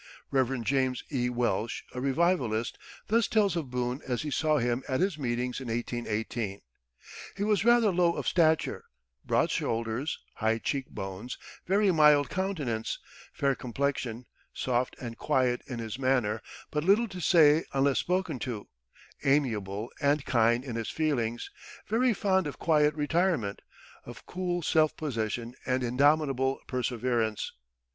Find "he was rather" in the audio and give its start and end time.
7.37-7.91